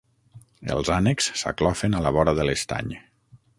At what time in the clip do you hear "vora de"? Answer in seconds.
2.19-2.49